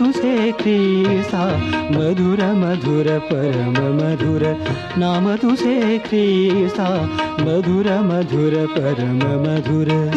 तुझे 0.00 0.52
क्रिसा 0.52 1.56
मधुर 1.90 2.38
मधुर 2.42 3.18
परम 3.18 3.72
मधुर. 3.96 4.64
नाम 4.98 5.36
तुझे 5.36 5.98
क्रिसा 5.98 7.04
मधुर 7.40 8.00
मधुर 8.00 8.66
परम 8.66 9.18
मधुर. 9.18 10.10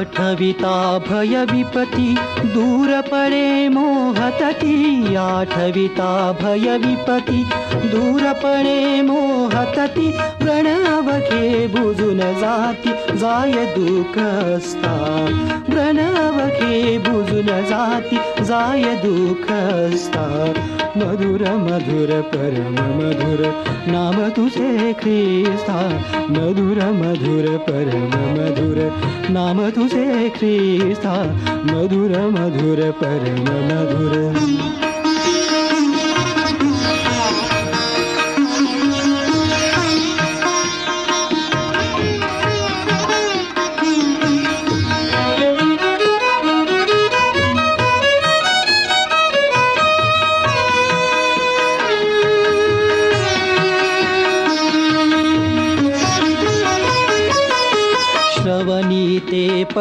आठविता 0.00 0.98
भयविपति 0.98 2.16
दूरपरे 2.44 3.68
मोहतति। 3.68 5.14
आठविता 5.14 6.10
भयविपति 6.32 7.42
दूरपणे 7.92 9.02
मोहतति। 9.02 10.08
द्रणवके 10.42 11.66
भुजन 11.68 12.20
जाति 12.40 13.16
जाय 13.16 13.52
दुखस्ता 13.52 14.96
ब्रणवके 15.70 16.98
भुजन 16.98 17.64
जाति 17.68 18.44
जाय 18.44 18.84
दुःखस्ता 19.04 20.26
मधुर 20.96 21.42
मधुर 21.42 22.22
परम 22.22 22.74
मधुर 22.74 23.64
नाम 23.92 24.28
तुझे 24.28 24.92
ख्रिस्ता। 24.92 25.88
मधुर 26.30 26.84
मधुर 26.92 27.58
परम 27.58 28.10
मधुर 28.32 29.00
नाम 29.30 29.70
तुझे 29.70 30.28
ख्रिस्ता। 30.36 31.24
मधुर 31.64 32.10
मधुर 32.10 32.90
परम 32.90 33.42
मधुर 33.42 34.40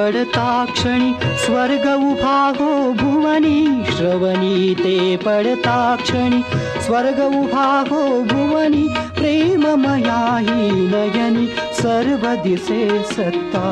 पडताक्षणि 0.09 1.13
स्वर्ग 1.23 1.85
उभागो 1.95 2.93
भुवनी 2.93 3.83
श्रवणी 3.97 4.75
ते 4.79 5.17
पडताक्षणि 5.17 6.43
स्वर्ग 6.81 7.19
उभागो 7.19 8.23
भुवनि 8.23 8.87
प्रेममया 8.91 10.37
हि 10.37 10.71
नयनि 10.71 11.47
सर्वदिशे 11.73 13.03
सत्ता। 13.03 13.65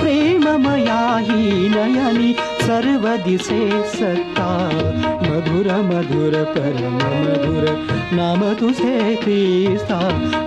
प्रेममया 0.00 1.16
हि 1.16 1.68
नयनि 1.68 2.34
सर्वदिशे 2.40 3.82
सत्ता। 3.84 4.48
मधुर 5.34 5.68
मधुर 5.84 6.34
परम 6.48 6.94
मधुर 6.96 7.64
नाम 8.16 8.42
तुझे 8.54 9.14
ख्रिस्ता 9.22 9.98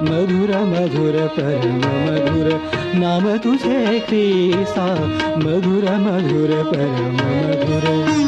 मधुर 0.02 0.53
मधुर 0.70 1.18
परम 1.30 1.75
मधुर 2.06 2.48
नाम 3.00 3.28
तुझे 3.38 4.00
ख्रिस्ता 4.08 4.88
मधुर 5.44 5.90
मधुर 6.06 6.56
परम 6.72 7.20
मधुर 7.20 8.27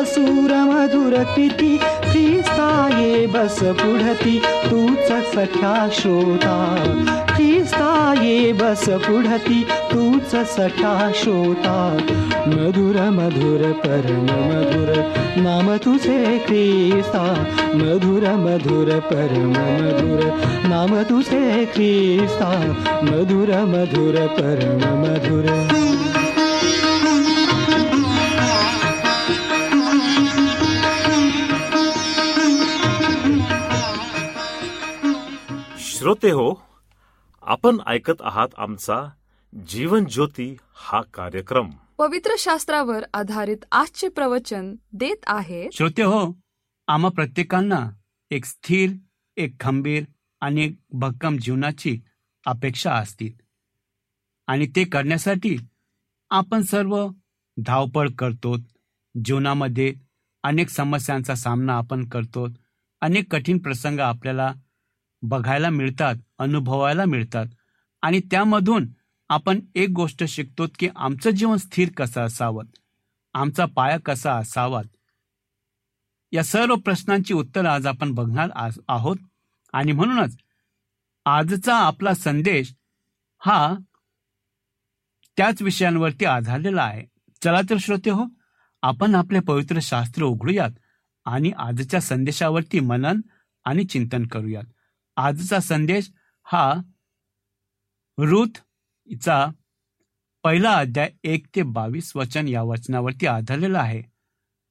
भावसूर 0.00 0.52
मधुर 0.64 1.14
किती 1.24 1.76
ख्रिस्ताये 1.78 3.26
बस 3.26 3.58
पुढती 3.80 4.38
तूच 4.64 5.10
सख्या 5.28 5.72
श्रोता। 5.90 6.54
ख्रिस्ताये 7.30 8.52
बस 8.52 8.84
पुढती 9.04 9.60
तूच 9.92 10.34
सख्या 10.52 10.94
श्रोता। 11.12 11.74
मधुर 12.48 13.00
मधुर 13.10 13.66
परम 13.84 14.24
मधुर 14.24 14.88
नाम 15.42 15.76
तुझे 15.76 16.38
ख्रिस्ता 16.46 17.24
मधुर 17.74 18.28
मधुर 18.44 18.92
परम 19.04 19.50
मधुर 19.50 20.24
नाम 20.68 21.02
तुझे 21.02 21.66
ख्रिस्ता 21.74 22.50
मधुर 23.04 23.52
मधुर 23.66 24.18
परम 24.38 24.88
मधुर 25.02 25.69
श्रोते 36.10 36.30
हो 36.30 36.54
आपण 37.42 37.76
ऐकत 37.86 38.12
आहात 38.20 38.48
आमचा 38.58 39.10
जीवन 39.68 40.04
ज्योती 40.04 40.56
हा 40.74 41.00
कार्यक्रम. 41.14 41.70
पवित्र 41.98 42.30
शास्त्रावर 42.38 43.02
आधारित 43.14 43.56
आजचे 43.72 44.08
प्रवचन 44.08 44.76
देत 44.92 45.16
आहे. 45.26 45.68
श्रोते 45.72 46.02
हो 46.02 46.40
आम्हा 46.88 47.10
प्रत्येकांना 47.10 47.90
एक 48.30 48.44
स्थिर 48.44 48.90
एक 49.36 49.60
खंबीर 49.60 50.04
आणि 50.40 50.64
एक 50.64 50.78
भक्कम 50.90 51.36
जीवनाची 51.36 52.00
अपेक्षा 52.46 52.92
असतील. 52.92 53.32
आणि 54.46 54.66
ते 54.76 54.84
करण्यासाठी 54.84 55.56
आपण 56.30 56.62
सर्व 56.62 57.08
धावपळ 57.56 58.08
करतो 58.18 58.56
जीवनामध्ये 59.24 59.94
अनेक 60.42 60.68
समस्यांचा 60.68 61.34
सामना 61.34 61.72
आपण 61.72 62.08
करतो 62.08 62.48
अनेक 63.00 63.32
कठीण 63.32 63.58
प्रसंग 63.58 64.00
आपल्याला 64.00 64.52
बघायला 65.22 65.70
मिळतात 65.70 66.14
अनुभवायला 66.38 67.04
मिळतात. 67.04 67.46
आणि 68.02 68.20
त्यामधून 68.30 68.88
आपण 69.28 69.60
एक 69.74 69.88
गोष्ट 69.88 70.24
शिकतो 70.24 70.66
की 70.78 70.88
आमचं 70.96 71.30
जीवन 71.30 71.56
स्थिर 71.56 71.88
कसं 71.96 72.20
असावं? 72.20 72.64
आमचा 73.34 73.64
पाया 73.66 73.98
कसा 74.06 74.34
असावा 74.34 74.82
या 76.32 76.44
सर्व 76.44 76.74
प्रश्नांची 76.74 77.34
उत्तर 77.34 77.64
आज 77.66 77.86
आपण 77.86 78.12
बघणार 78.12 78.70
आहोत. 78.88 79.16
आणि 79.72 79.92
म्हणूनच 79.92 80.36
आजचा 81.24 81.76
आपला 81.76 82.14
संदेश 82.14 82.74
हा 83.38 83.74
त्याच 85.36 85.62
विषयांवरती 85.62 86.24
आधारलेला 86.24 86.82
आहे. 86.82 87.04
चला 87.44 87.60
तर 87.70 87.76
श्रोते 87.80 88.10
हो 88.10 88.24
आपण 88.82 89.14
आपले 89.14 89.40
पवित्र 89.40 89.78
शास्त्र 89.82 90.22
उघडूयात 90.22 90.70
आणि 91.24 91.52
आजच्या 91.58 92.00
संदेशावरती 92.00 92.80
मनन 92.80 93.20
आणि 93.64 93.84
चिंतन 93.84 94.26
करूयात. 94.26 94.64
आजचा 95.20 95.58
संदेश 95.60 96.10
हा 96.46 96.74
चा 99.22 99.46
पहिला 100.44 100.72
अध्याय 100.72 101.10
एक 101.24 101.46
ते 101.56 101.62
बावीस 101.62 102.12
वचन 102.16 102.48
या 102.48 102.62
वचनावरती 102.62 103.26
आधारलेला 103.26 103.78
आहे. 103.78 104.02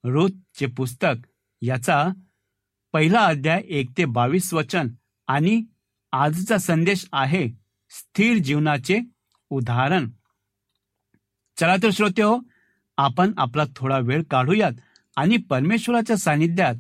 रूथचे 0.04 0.66
पुस्तक 0.66 1.28
याचा 1.62 2.04
पहिला 2.94 3.25
अध्याय 3.25 3.62
एक 3.69 3.90
ते 3.98 4.06
बावीस 4.06 4.54
वचन 4.54 4.88
आणि 5.28 5.62
आजचा 6.12 6.57
संदेश 6.57 7.07
आहे 7.13 7.48
स्थिर 7.90 8.38
जीवनाचे 8.38 9.00
उदाहरण. 9.50 10.10
चला 11.57 11.75
तर 11.84 11.90
श्रोते 11.94 12.22
हो 12.22 12.38
आपण 12.98 13.31
आपला 13.38 13.63
थोडा 13.75 13.98
वेळ 13.98 14.24
काढूयात 14.24 14.81
आणि 15.18 15.38
परमेश्वराच्या 15.38 16.18
सानिध्यात 16.18 16.75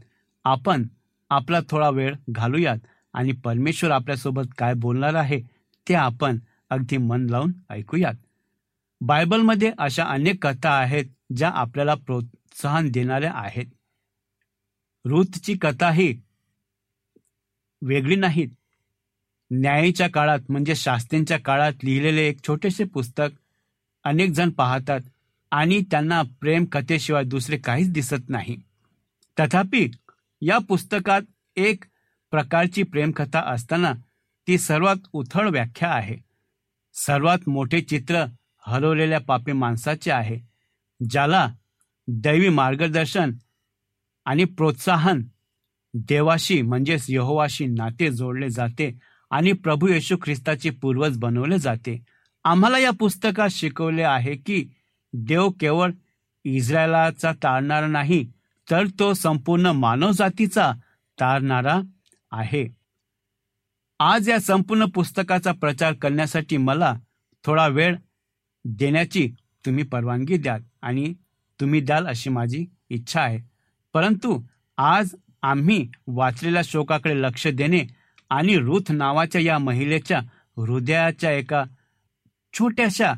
आपण 0.45 0.87
आपला 1.29 1.59
थोडा 1.69 1.89
वेळ 1.89 2.15
घालूयात. 2.29 2.77
आणि 3.13 3.31
परमेश्वर 3.31 3.91
आपल्यासोबत 3.91 4.43
काय 4.57 4.73
बोलणार 4.73 5.13
आहे 5.13 5.41
ते 5.89 5.93
आपण 5.93 6.37
अगदी 6.69 6.97
मन 6.97 7.25
लावून 7.29 7.51
ऐकूयात. 7.69 8.13
बायबलमध्ये 9.01 9.71
अशा 9.77 10.03
अनेक 10.03 10.47
कथा 10.47 10.69
आहेत 10.69 11.05
ज्या 11.35 11.49
आपल्याला 11.49 11.93
प्रोत्साहन 11.95 12.89
देणाऱ्या 12.91 13.31
आहेत. 13.35 13.65
रुथची 15.05 15.57
कथा 15.61 15.91
ही 15.91 16.21
वेगळी 17.81 18.15
नाहीत. 18.15 18.47
न्यायाच्या 19.51 20.09
काळात 20.09 20.39
म्हणजे 20.49 20.75
शास्त्रींच्या 20.75 21.39
काळात 21.39 21.73
लिहिलेले 21.83 22.21
एक 22.21 22.37
छोटेसे 22.47 22.83
पुस्तक 22.83 23.37
अनेक 24.03 24.31
जण 24.31 24.49
पाहतात 24.49 24.99
आणि 25.51 25.81
त्यांना 25.91 26.21
प्रेम 26.21 26.65
कथेशिवाय 26.65 27.23
दुसरे 27.23 27.57
काहीच 27.57 27.91
दिसत 27.91 28.29
नाही. 28.29 28.57
तथापि 29.39 29.87
या 30.41 30.57
पुस्तकात 30.57 31.21
एक 31.55 31.83
प्रकारची 32.31 32.83
प्रेमकथा 32.83 33.39
असताना 33.53 33.93
ती 34.47 34.57
सर्वात 34.57 35.07
उथळ 35.13 35.49
व्याख्या 35.49 35.89
आहे. 35.89 36.17
सर्वात 36.93 37.49
मोठे 37.49 37.81
चित्र 37.81 38.25
हरवलेल्या 38.67 39.19
पापी 39.19 39.51
माणसाचे 39.51 40.11
आहे 40.11 40.37
ज्याला 41.09 41.47
दैवी 42.07 42.49
मार्गदर्शन 42.49 43.31
आणि 44.25 44.43
प्रोत्साहन 44.43 45.21
देवाशी 45.93 46.61
म्हणजेच 46.61 47.05
यहोवाशी 47.09 47.65
नाते 47.65 48.09
जोडले 48.11 48.49
जाते 48.49 48.91
आणि 49.31 49.51
प्रभू 49.53 49.87
येशू 49.87 50.15
ख्रिस्ताचे 50.21 50.69
पूर्वज 50.69 51.17
बनवले 51.17 51.57
जाते. 51.59 51.97
आम्हाला 52.43 52.79
या 52.79 52.91
पुस्तकात 52.99 53.49
शिकवले 53.51 54.03
आहे 54.03 54.35
की 54.35 54.63
देव 55.13 55.49
केवळ 55.59 55.91
इस्रायलाचा 56.45 57.31
तारणारा 57.43 57.87
नाही 57.87 58.25
तर 58.71 58.85
तो 58.99 59.13
संपूर्ण 59.13 59.65
मानवजातीचा 59.65 60.71
तारणारा 61.19 61.79
आहे. 62.31 62.67
आज 63.99 64.29
या 64.29 64.39
संपूर्ण 64.39 64.85
पुस्तकाचा 64.85 65.51
प्रचार 65.51 65.93
करण्यासाठी 65.93 66.57
मला 66.57 66.93
थोडा 67.43 67.67
वेळ 67.67 67.95
देण्याची 68.65 69.31
तुम्ही 69.65 69.83
परवानगी 69.83 70.37
द्याल 70.37 70.63
आणि 70.81 71.13
तुम्ही 71.59 71.81
द्याल 71.81 72.07
अशी 72.07 72.29
माझी 72.29 72.65
इच्छा 72.89 73.21
आहे. 73.21 73.39
परंतु 73.93 74.41
आज 74.77 75.15
आम्ही 75.41 75.89
वाचलेल्या 76.07 76.61
शोकाकडे 76.65 77.21
लक्ष 77.21 77.47
देणे 77.47 77.87
आणि 78.29 78.57
रुथ 78.57 78.91
नावाच्या 78.91 79.41
या 79.41 79.57
महिलेच्या 79.57 80.19
हृदयाच्या 80.57 81.31
एका 81.31 81.63
छोट्याशा 82.53 83.13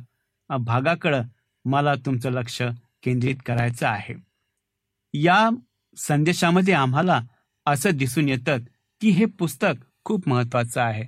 भागाकडं 0.57 1.24
मला 1.66 1.96
तुमचं 1.96 2.31
लक्ष 2.31 2.62
केंद्रित 3.04 3.36
करायचं 3.46 3.88
आहे. 3.88 4.14
या 5.14 5.50
संदेशामध्ये 5.98 6.74
आम्हाला 6.74 7.22
असं 7.66 7.90
दिसून 7.94 8.30
येतं 8.30 8.57
की 9.01 9.09
हे 9.09 9.25
पुस्तक 9.25 9.86
खूप 10.06 10.30
महत्वाचं 10.30 10.81
आहे. 10.81 11.03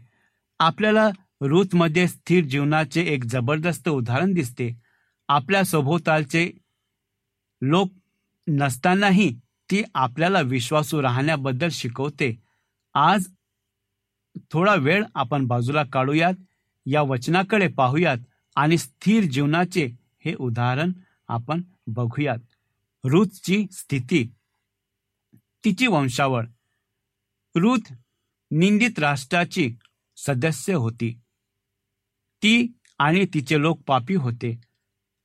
आपल्याला 0.60 1.10
रूथमध्ये 1.42 2.07
स्थिर 2.07 2.45
जीवनाचे 2.45 3.01
एक 3.01 3.24
जबरदस्त 3.24 3.90
उदाहरण 3.90 4.34
दिसते. 4.34 4.81
आपल्या 5.28 5.63
सभोवतालचे 5.63 6.51
लोक 7.62 7.92
नसतानाही 8.48 9.40
ती 9.72 9.84
आपल्याला 9.95 10.42
विश्वासू 10.42 11.01
राहण्याबद्दल 11.01 11.69
शिकवते. 11.72 12.42
आज 12.94 13.28
थोडा 14.51 14.75
वेळ 14.75 15.04
आपण 15.16 15.46
बाजूला 15.48 15.84
काढूयात 15.84 16.34
या 16.86 17.01
वचनाकडे 17.01 17.68
पाहूयात 17.68 18.18
आणि 18.56 18.78
स्थिर 18.78 19.24
जीवनाचे 19.24 19.86
हे 20.25 20.36
उदाहरण 20.39 20.92
आपण 21.28 21.62
बघूयात. 21.88 22.38
रुथची 23.04 23.66
स्थिती 23.72 24.34
तिची 25.66 25.88
वंशावळ 25.88 26.46
रुथ 27.56 27.94
निंदित 28.52 29.00
राष्ट्राची 29.00 29.72
सदस्य 30.18 30.74
होती. 30.74 31.20
ती 32.44 32.74
आणि 33.00 33.26
तिचे 33.34 33.62
लोक 33.62 33.82
पापी 33.88 34.16
होते 34.16 34.62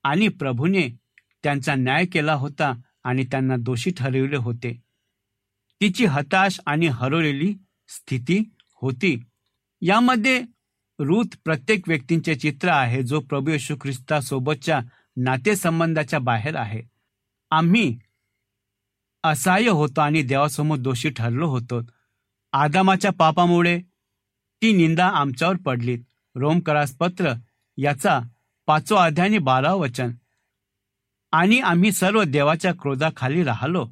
आणि 0.04 0.28
प्रभूने 0.28 0.88
त्यांचा 1.42 1.74
न्याय 1.74 2.06
केला 2.06 2.34
होता 2.34 2.72
आणि 3.04 3.24
त्यांना 3.24 3.56
दोषी 3.58 3.90
ठरविले 3.90 4.36
होते. 4.36 4.72
तिची 5.80 6.04
हताश 6.04 6.60
आणि 6.66 6.86
हरवलेली 6.86 7.54
स्थिती 7.88 8.38
होती. 8.82 9.24
यामध्ये 9.82 10.42
रूथ 10.98 11.36
प्रत्येक 11.44 11.88
व्यक्तींचे 11.88 12.34
चित्र 12.34 12.68
आहे 12.68 13.02
जो 13.02 13.20
प्रभू 13.20 13.50
येशू 13.50 13.76
ख्रिस्तासोबतच्या 13.80 14.80
नातेसंबंधाच्या 15.16 16.18
बाहेर 16.18 16.56
आहे. 16.56 16.82
आम्ही 17.50 17.98
असहाय्य 19.24 19.70
होतो 19.70 20.00
आणि 20.00 20.22
देवासमोर 20.22 20.78
दोषी 20.78 21.10
ठरलो 21.10 21.48
होतो. 21.48 21.80
आदामाच्या 22.52 23.10
पापामुळे 23.12 23.80
ती 24.62 24.72
निंदा 24.72 25.08
आमच्यावर 25.08 25.56
पडली 25.56 25.98
रोमकरास 26.34 26.96
पत्र 26.96 27.32
याचा 27.76 28.20
पाचवा 28.66 29.04
अध्याय 29.04 29.38
बारा 29.38 29.74
वचन. 29.74 30.12
आणि 31.32 31.60
आम्ही 31.60 31.92
सर्व 31.92 32.22
देवाच्या 32.22 32.72
क्रोधाखाली 32.72 33.44
राहिलो. 33.44 33.88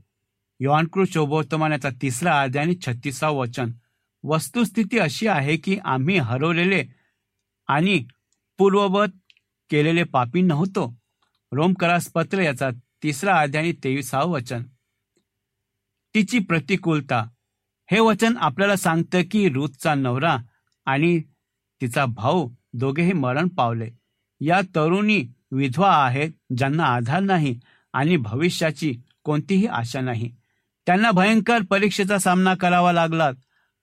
युवानकृत 0.60 1.06
शोभोत्तमानाचा 1.06 1.88
तिसरा 2.02 2.42
अध्याय 2.42 2.75
छत्तीसावं 2.86 3.36
वचन. 3.36 3.70
वस्तुस्थिती 4.22 4.98
अशी 4.98 5.26
आहे 5.26 5.56
की 5.56 5.78
आम्ही 5.84 6.18
हरवलेले 6.18 6.84
आणि 7.66 8.04
पूर्ववत 8.58 9.08
केलेले 9.70 10.02
पापी 10.02 10.42
नव्हतो. 10.42 10.98
रोमकरास 11.52 12.08
पत्र 12.08 12.38
याचा 12.40 12.70
तिसरा 13.02 13.40
अध्याय 13.40 13.72
तेविसावं 13.72 14.30
वचन. 14.30 14.62
तिची 16.14 16.38
प्रतिकूलता 16.38 17.28
हे 17.90 18.00
वचन 18.00 18.36
आपल्याला 18.36 18.76
सांगतं 18.76 19.22
की 19.30 19.48
रूथचा 19.48 19.94
नवरा 19.94 20.36
आणि 20.86 21.20
तिचा 21.80 22.06
भाऊ 22.06 22.50
दोघेही 22.72 23.12
मरण 23.12 23.48
पावले. 23.48 23.90
या 24.40 24.60
तरुणी 24.60 25.24
विधवा 25.52 26.06
आहेत 26.06 26.30
ज्यांना 26.56 26.84
आधार 26.84 27.20
नाही 27.20 27.60
आणि 27.92 28.16
भविष्याची 28.16 28.94
कोणतीही 29.24 29.66
आशा 29.66 30.00
नाही. 30.00 30.34
त्यांना 30.86 31.10
भयंकर 31.10 31.62
परीक्षेचा 31.62 32.18
सामना 32.18 32.54
करावा 32.54 32.92
लागला. 32.92 33.30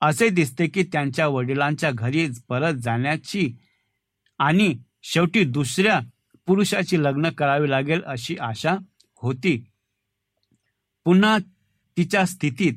असे 0.01 0.29
दिसते 0.29 0.67
की 0.67 0.83
त्यांच्या 0.83 1.27
वडिलांच्या 1.27 1.91
घरी 1.91 2.27
परत 2.47 2.73
जाण्याची 2.73 3.55
आणि 4.39 4.75
शेवटी 5.03 5.43
दुसऱ्या 5.43 5.99
पुरुषाची 6.45 7.03
लग्न 7.03 7.29
करावी 7.29 7.69
लागेल 7.69 8.01
अशी 8.05 8.35
आशा 8.41 8.75
होती. 9.15 9.65
पुन्हा 11.05 11.37
तिच्या 11.97 12.25
स्थितीत 12.25 12.73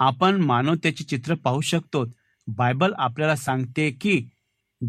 आपण 0.00 0.40
मानवतेचे 0.40 1.04
चित्र 1.04 1.34
पाहू 1.34 1.60
शकतो. 1.60 2.06
बायबल 2.46 2.92
आपल्याला 2.98 3.36
सांगते 3.36 3.90
की 3.90 4.28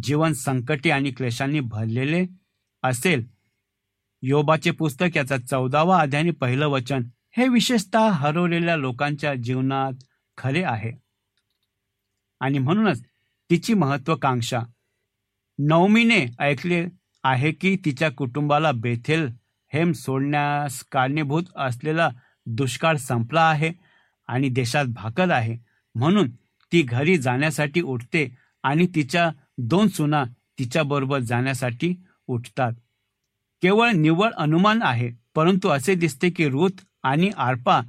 जीवन 0.03 0.33
संकटे 0.33 0.89
आणि 0.89 1.11
क्लेशांनी 1.11 1.59
भरलेले 1.59 2.25
असेल. 2.83 3.27
योबाचे 4.21 4.71
पुस्तक 4.71 5.17
याचा 5.17 5.37
चौदावा 5.37 5.99
अध्याय 5.99 6.31
पहिलं 6.31 6.67
वचन 6.67 7.03
हे 7.37 7.47
विशेषतः 7.47 8.09
हरवलेल्या 8.09 8.75
लोकांच्या 8.75 9.35
जीवनात 9.35 9.91
खरे 10.37 10.63
आहे. 10.63 10.91
आणि 12.39 12.59
म्हणूनच 12.59 13.03
तिची 13.49 13.73
महत्वाकांक्षा. 13.73 14.59
नवमीने 15.59 16.25
ऐकले 16.39 16.85
आहे 17.23 17.51
की 17.51 17.77
तिच्या 17.85 18.11
कुटुंबाला 18.11 18.71
बेथेल 18.71 19.29
हेम 19.73 19.91
सोडण्यास 19.91 20.83
कारणीभूत 20.91 21.43
असलेला 21.55 22.09
दुष्काळ 22.45 22.95
संपला 22.95 23.49
आहे. 23.49 23.90
आणि 24.31 24.49
देशात 24.49 24.85
भाकल 24.85 25.31
आहे. 25.31 25.57
म्हणून 25.95 26.29
ती 26.71 26.81
घरी 26.81 27.17
जाण्यासाठी 27.17 27.81
उठते 27.81 28.27
आणि 28.63 28.87
तिच्या 28.95 29.29
दोन 29.57 29.87
सुना 29.87 30.23
तिच्याबरोबर 30.59 31.19
जाण्यासाठी 31.19 31.93
उठतात. 32.27 32.73
केवळ 33.61 33.91
निव्वळ 33.91 34.29
अनुमान 34.37 34.81
आहे 34.81 35.09
परंतु 35.35 35.69
असे 35.69 35.95
दिसते 35.95 36.29
की 36.29 36.47
रूथ 36.49 36.83
आणि 37.03 37.29
आर्पा 37.37 37.81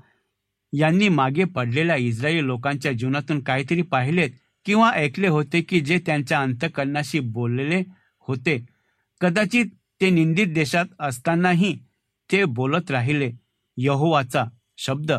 यांनी 0.72 1.08
मागे 1.08 1.44
पडलेल्या 1.44 1.96
इस्रायली 1.96 2.46
लोकांच्या 2.46 2.92
जीवनातून 2.92 3.40
काहीतरी 3.40 3.82
पाहिलेत 3.82 4.30
किंवा 4.64 4.90
ऐकले 4.90 5.28
होते 5.28 5.60
की 5.60 5.80
जे 5.80 5.98
त्यांच्या 6.06 6.40
अंतकरणाशी 6.40 7.20
बोललेले 7.20 7.82
होते. 8.18 8.58
कदाचित 9.20 9.66
ते 10.00 10.10
निंदित 10.10 10.46
देशात 10.46 10.86
असतानाही 10.98 11.76
ते 12.32 12.44
बोलत 12.44 12.90
राहिले 12.90 13.30
यहोवाचा 13.76 14.44
शब्द. 14.78 15.12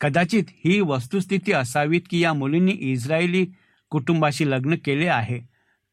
कदाचित 0.00 0.44
ही 0.64 0.80
वस्तुस्थिती 0.80 1.52
असावीत 1.52 2.00
की 2.10 2.20
या 2.20 2.32
मुलींनी 2.32 2.72
इस्रायली 2.72 3.46
कुटुंबाशी 3.90 4.50
लग्न 4.50 4.74
केले 4.84 5.06
आहे. 5.06 5.40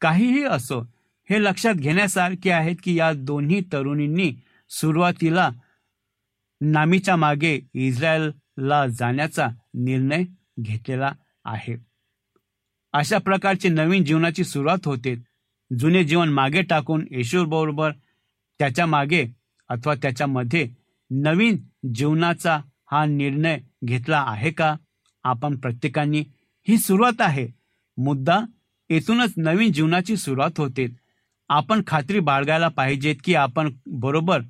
काहीही 0.00 0.44
असो 0.44 0.80
हे 1.30 1.42
लक्षात 1.42 1.74
घेण्यासारखे 1.74 2.50
आहेत 2.50 2.76
की 2.82 2.94
या 2.94 3.12
दोन्ही 3.12 3.60
तरुणींनी 3.72 4.32
सुरुवातीला 4.70 5.50
नामीच्या 6.60 7.16
मागे 7.16 7.60
इस्रायलला 7.74 8.86
जाण्याचा 8.86 9.46
निर्णय 9.74 10.24
घेतलेला 10.60 11.12
आहे. 11.44 11.76
अशा 12.92 13.18
प्रकारची 13.18 13.68
नवीन 13.68 14.04
जीवनाची 14.04 14.44
सुरुवात 14.44 14.78
होते. 14.84 15.14
जुने 15.78 16.04
जीवन 16.04 16.28
मागे 16.28 16.62
टाकून 16.62 17.06
येशूबरोबर 17.10 17.92
त्याच्यामागे 18.58 19.26
अथवा 19.68 19.94
त्याच्यामध्ये 19.94 20.68
नवीन 21.10 21.56
जीवनाचा 21.94 22.60
हा 22.90 23.04
निर्णय 23.04 23.58
घेतला 23.84 24.24
आहे 24.28 24.50
का? 24.50 24.76
आपण 25.24 25.56
प्रत्येकाने 25.56 26.20
ही 26.68 26.78
सुरुवात 26.78 27.20
आहे. 27.20 27.48
मुद्दा 27.96 28.40
येथूनच 28.90 29.32
नवीन 29.36 29.72
जीवनाची 29.72 30.16
सुरुवात 30.16 30.50
होते. 30.58 30.86
आपण 31.48 31.82
खात्री 31.86 32.20
बाळगायला 32.20 32.68
पाहिजेत 32.68 33.16
की 33.24 33.34
आपण 33.34 33.72
बरोबर 33.86 34.42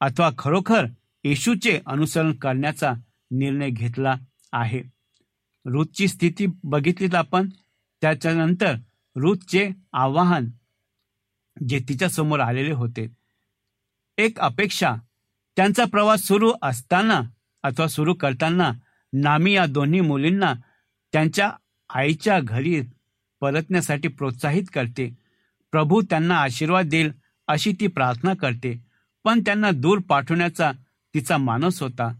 अथवा 0.00 0.30
खरोखर 0.38 0.86
येशूचे 1.24 1.80
अनुसरण 1.86 2.32
करण्याचा 2.32 2.92
निर्णय 3.30 3.70
घेतला 3.70 4.14
आहे. 4.52 4.82
रूथची 5.64 6.08
स्थिती 6.08 6.46
बघितलीत 6.64 7.14
आपण. 7.14 7.48
त्याच्यानंतर 8.00 8.74
रूथचे 9.16 9.70
आवाहन 9.92 10.46
जे 11.68 11.78
तिच्या 11.88 12.08
समोर 12.08 12.40
आलेले 12.40 12.72
होते. 12.72 13.06
एक 14.18 14.38
अपेक्षा 14.38 14.94
त्यांचा 15.56 15.84
प्रवास 15.84 16.20
सुरू 16.20 16.52
असताना 16.62 17.20
अथवा 17.62 17.86
सुरू 17.86 18.14
करताना 18.14 18.70
नामी 19.12 19.52
या 19.52 19.66
दोन्ही 19.66 20.00
मुलींना 20.00 20.52
त्यांच्या 21.12 21.50
आईच्या 21.90 22.38
घरी 22.40 22.80
परतण्यासाठी 23.40 24.08
प्रोत्साहित 24.08 24.64
करते. 24.74 25.08
प्रभू 25.72 26.00
त्यांना 26.02 26.36
आशीर्वाद 26.36 26.88
देईल 26.88 27.12
अशी 27.48 27.72
ती 27.80 27.86
प्रार्थना 27.86 28.34
करते 28.34 28.74
पण 29.24 29.40
त्यांना 29.40 29.70
दूर 29.70 29.98
पाठवण्याचा 29.98 30.70
तिचा 31.14 31.36
मानस 31.38 31.82
होता. 31.82 32.12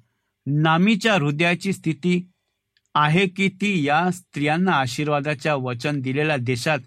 नामीच्या 0.47 1.15
हृदयाची 1.15 1.73
स्थिती 1.73 2.31
आहे 2.95 3.27
की 3.29 3.49
ती 3.61 3.87
या 3.87 4.11
स्त्रियांना 4.11 4.73
आशीर्वादाच्या 4.73 5.55
वचन 5.55 6.01
दिलेल्या 6.01 6.37
देशात 6.37 6.79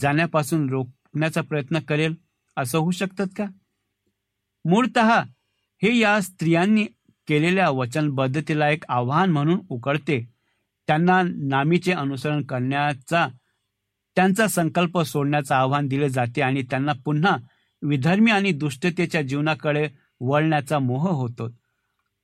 जाण्यापासून 0.00 0.68
रोखण्याचा 0.70 1.40
प्रयत्न 1.40 1.78
करेल 1.78 2.14
असं 2.56 2.78
होऊ 2.78 2.90
शकतात 2.90 3.26
का? 3.36 3.44
मूळत 4.64 4.98
हे 5.82 5.96
या 5.98 6.20
स्त्रियांनी 6.20 6.86
केलेल्या 7.28 7.70
वचनबद्धतेला 7.70 8.70
एक 8.70 8.84
आव्हान 8.88 9.30
म्हणून 9.30 9.60
उकळते. 9.68 10.28
त्यांना 10.86 11.22
नामीचे 11.24 11.92
अनुसरण 11.92 12.42
करण्याचा 12.42 13.28
त्यांचा 14.16 14.46
संकल्प 14.46 15.00
सोडण्याचं 15.00 15.54
आव्हान 15.54 15.86
दिले 15.86 16.08
जाते 16.08 16.42
आणि 16.42 16.62
त्यांना 16.62 16.92
पुन्हा 17.04 17.36
विधर्मी 17.82 18.30
आणि 18.30 18.52
दुष्टतेच्या 18.52 19.22
जीवनाकडे 19.22 19.88
वळण्याचा 20.20 20.78
मोह 20.78 21.08
होतो. 21.08 21.50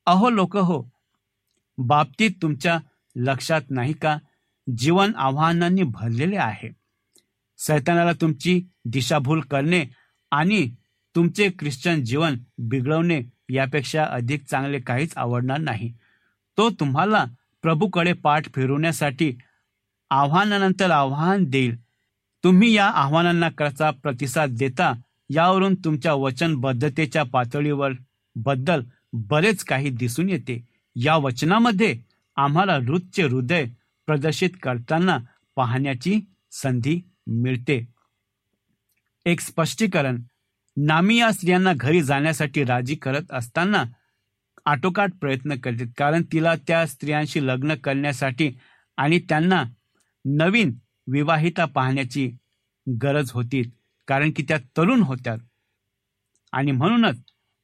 अहो 0.07 0.31
लोक 0.31 0.57
हो 0.57 0.85
बाबतीत 1.79 2.31
तुमच्या 2.43 2.79
लक्षात 3.17 3.61
नाही 3.71 3.93
का? 3.93 4.19
जीवन 4.77 5.13
आव्हानांनी 5.17 5.83
भरलेले 5.83 6.37
आहे. 6.37 6.71
सैतानाला 7.59 8.13
तुमची 8.13 8.63
दिशाभूल 8.85 9.41
करणे 9.41 9.85
आणि 10.31 10.71
तुमचे 11.15 11.49
ख्रिश्चन 11.59 12.05
जीवन 12.05 12.37
बिघडवणे 12.59 13.21
यापेक्षा 13.51 14.05
अधिक 14.05 14.45
चांगले 14.45 14.81
काहीच 14.81 15.13
आवडणार 15.17 15.59
नाही. 15.59 15.93
तो 16.57 16.71
तुम्हाला 16.71 17.25
प्रभूकडे 17.63 18.13
पाठ 18.13 18.45
फिरवण्यासाठी 18.55 19.39
आव्हानानंतर 20.11 20.91
आव्हान 20.91 21.45
देईल. 21.45 21.81
तुम्ही 22.45 22.73
या 22.73 22.87
आव्हानांना 22.87 23.49
कसा 23.49 23.91
प्रतिसाद 23.91 24.49
देता 24.51 24.93
यावरून 25.31 25.75
तुमच्या 25.75 26.15
वचनबद्धतेच्या 26.15 27.23
पातळीवर 27.23 27.93
बद्दल 28.37 28.83
बरेच 29.13 29.65
काही 29.65 29.91
दिसून 29.91 30.29
येते. 30.29 30.69
या 30.97 31.17
वचनामध्ये 31.17 32.01
आम्हाला 32.37 32.75
हृदचे 32.75 33.23
हृदय 33.23 33.65
प्रदर्शित 34.07 34.51
करताना 34.63 35.19
पाहण्याची 35.57 36.21
संधी 36.53 37.01
मिळते. 37.27 37.89
एक 39.27 39.41
स्पष्टीकरण 39.41 40.23
नामी 40.87 41.17
या 41.17 41.33
स्त्रियांना 41.33 41.73
घरी 41.77 42.03
जाण्यासाठी 42.03 42.65
राजी 42.65 42.95
करत 42.95 43.33
असताना 43.33 43.85
आटोकाट 44.65 45.13
प्रयत्न 45.21 45.57
करतात 45.57 45.87
कारण 45.99 46.23
तिला 46.33 46.55
त्या 46.57 46.87
स्त्रियांशी 46.87 47.47
लग्न 47.47 47.75
करण्यासाठी 47.75 48.53
आणि 48.97 49.19
त्यांना 49.19 49.65
नवीन 50.25 50.75
विवाहिता 51.07 51.65
पाहण्याची 51.65 52.31
गरज 53.03 53.31
होती. 53.31 53.63
कारण 54.09 54.31
की 54.31 54.45
त्या 54.49 54.59
तरुण 54.59 55.01
होत्या. 55.01 55.37
आणि 56.53 56.73
म्हणूनच 56.73 57.19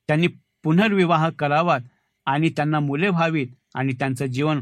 त्यांनी 0.09 0.27
पुनर्विवाह 0.63 1.31
करावात 1.31 1.81
आणि 2.27 2.51
त्यांना 2.51 2.81
मुले 2.81 3.09
व्हावीत 3.09 3.47
आणि 3.75 3.93
त्यांचं 3.93 4.27
जीवन 4.27 4.61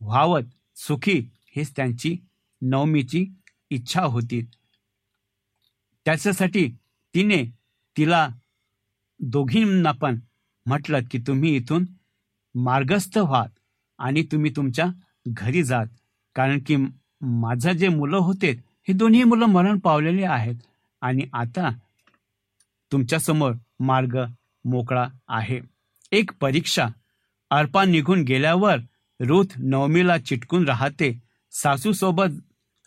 व्हावत 0.00 0.42
सुखी 0.76 1.30
हेच 1.56 1.72
त्यांची 1.76 2.16
नवमीची 2.62 3.26
इच्छा 3.70 4.02
होती. 4.02 4.42
त्याच्यासाठी 6.04 6.68
तिने 7.14 7.63
तिला 7.96 8.28
दोघींना 9.20 9.92
पण 9.92 10.18
म्हटलं 10.66 10.98
की 11.10 11.18
तुम्ही 11.18 11.56
इथून 11.56 11.84
मार्गस्थ 12.54 13.18
व्हात 13.18 13.48
आणि 13.98 14.22
तुम्ही 14.22 14.52
तुमच्या 14.56 14.86
घरी 15.28 15.62
जात 15.62 15.86
कारण 16.34 16.58
की 16.66 16.76
माझं 17.20 17.72
जे 17.72 17.88
मुलं 17.88 18.16
होते 18.16 18.50
हे 18.88 18.92
दोन्ही 18.92 19.24
मुलं 19.24 19.46
मरण 19.46 19.78
पावलेले 19.78 20.24
आहेत 20.24 20.54
आणि 21.00 21.22
आता 21.32 21.70
तुमच्यासमोर 22.92 23.52
मार्ग 23.80 24.24
मोकळा 24.64 25.08
आहे. 25.28 25.60
एक 26.12 26.30
परीक्षा. 26.40 26.88
अर्पा 27.50 27.84
निघून 27.84 28.22
गेल्यावर 28.22 28.78
रुथ 29.20 29.44
नवमीला 29.58 30.18
चिटकून 30.18 30.68
राहते. 30.68 31.22
सासूसोबत 31.50 32.26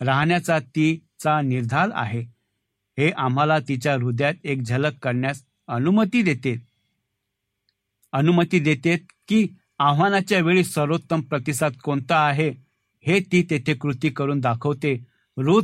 राहण्याचा 0.00 0.58
तिचा 0.58 1.40
निर्धार 1.40 1.90
आहे. 1.94 2.24
हे 2.98 3.10
आम्हाला 3.10 3.58
तिच्या 3.58 3.94
हृदयात 3.94 4.34
एक 4.44 4.62
झलक 4.62 4.92
करण्यास 5.02 5.44
अनुमती 5.68 6.22
देते. 6.22 6.56
अनुमती 8.12 8.58
देते 8.58 8.96
की 9.28 9.46
आव्हानाच्या 9.78 10.40
वेळी 10.40 10.64
सर्वोत्तम 10.64 11.20
प्रतिसाद 11.20 11.72
कोणता 11.84 12.26
आहे 12.26 12.52
हे 13.06 13.20
ती 13.32 13.46
तेथे 13.50 13.74
कृती 13.74 14.10
करून 14.10 14.40
दाखवते. 14.40 15.04
रुथ 15.36 15.62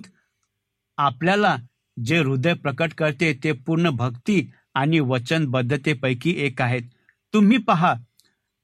आपल्याला 0.99 1.57
जे 1.97 2.19
हृदय 2.19 2.55
प्रकट 2.55 2.93
करते 2.99 3.41
ते 3.45 3.53
पूर्ण 3.53 3.91
भक्ती 3.91 4.51
आणि 4.75 5.01
वचनबद्धतेपैकी 5.01 6.35
एक 6.47 6.63
आहेत. 6.63 6.83
तुम्ही 7.35 7.59
पहा 7.59 7.95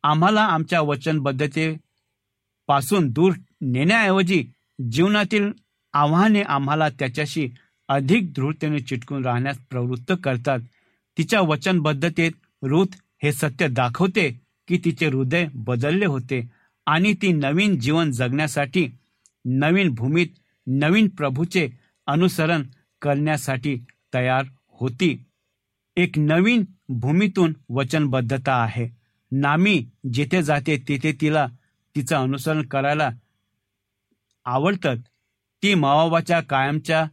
आम्हाला 0.02 0.44
आमच्या 0.44 0.80
वचनबद्धतेपासून 0.80 3.08
दूर 3.08 3.32
नेण्याऐवजी 3.60 4.44
जीवनातील 4.92 5.52
आव्हाने 5.92 6.42
आम्हाला 6.42 6.88
त्याच्याशी 6.88 7.48
अधिक 7.90 8.32
दृढतेने 8.32 8.78
चिटकून 8.78 9.24
राहण्यास 9.24 9.58
प्रवृत्त 9.70 10.12
करतात. 10.24 10.58
तिच्या 11.18 11.40
वचनबद्धतेत 11.40 12.32
रुथ 12.62 12.86
हे 13.22 13.32
सत्य 13.32 13.68
दाखवते 13.68 14.30
की 14.68 14.78
तिचे 14.84 15.06
हृदय 15.06 15.46
बदलले 15.54 16.06
होते 16.06 16.50
आणि 16.86 17.12
ती 17.22 17.32
नवीन 17.32 17.78
जीवन 17.78 18.10
जगण्यासाठी 18.10 18.88
नवीन 19.44 19.94
भूमीत 19.94 20.26
नवीन 20.66 21.08
प्रभूचे 21.08 21.68
अनुसरण 22.06 22.62
करण्यासाठी 23.02 23.76
तयार 24.14 24.44
होती. 24.80 25.24
एक 25.96 26.18
नवीन 26.18 26.64
भूमीतून 26.88 27.52
वचनबद्धता 27.68 28.54
आहे. 28.62 28.88
नामी 29.32 29.86
जिथे 30.12 30.42
जाते 30.42 30.76
तिथे 30.88 31.12
तिला 31.20 31.46
तिचं 31.96 32.16
अनुसरण 32.16 32.62
करायला 32.62 33.10
आवडतं. 34.44 34.94
ती 35.62 35.74
मावाबाच्या 35.74 36.40
कायमच्या 36.40 37.04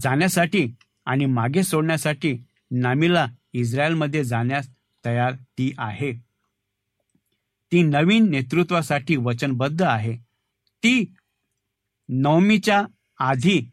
जाण्यासाठी 0.00 0.74
आणि 1.06 1.26
मागे 1.26 1.62
सोडण्यासाठी 1.62 2.44
नामीला 2.70 3.26
इस्रायलमध्ये 3.52 4.24
जाण्यास 4.24 4.68
तयार 5.04 5.32
ती 5.32 5.72
आहे. 5.78 6.12
ती 7.72 7.82
नवीन 7.82 8.30
नेतृत्वासाठी 8.30 9.16
वचनबद्ध 9.16 9.82
आहे. 9.82 10.16
ती 10.82 11.14
नवमीच्या 12.08 12.84
आधी 13.18 13.70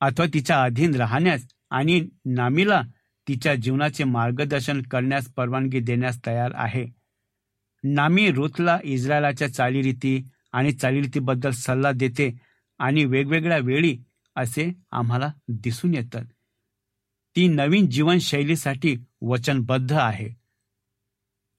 अथवा 0.00 0.26
तिच्या 0.34 0.62
अधीन 0.62 0.94
राहण्यास 0.94 1.46
आणि 1.70 2.08
नामीला 2.24 2.82
तिच्या 3.28 3.54
जीवनाचे 3.54 4.04
मार्गदर्शन 4.04 4.82
करण्यास 4.82 5.28
परवानगी 5.28 5.80
देण्यास 5.80 6.26
तयार 6.26 6.50
आहे. 6.54 6.86
नामी 7.84 8.30
रुथला 8.30 8.78
इस्रायलाच्या 8.84 9.52
चालीरीती 9.52 10.28
आणि 10.52 10.72
चालीरीतीबद्दल 10.72 11.50
सल्ला 11.50 11.92
देते 11.92 12.40
आणि 12.78 13.04
वेगवेगळ्या 13.04 13.58
वेळी 13.58 13.96
असे 14.36 14.72
आम्हाला 14.90 15.32
दिसून 15.48 15.94
येतात. 15.94 16.24
ती 17.36 17.48
नवीन 17.48 17.90
जीवनशैलीसाठी 17.90 18.96
वचनबद्ध 19.22 19.92
आहे. 19.92 20.28